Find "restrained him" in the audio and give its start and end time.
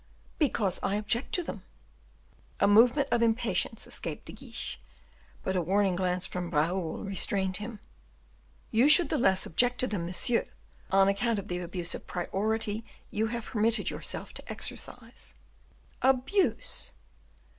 7.03-7.79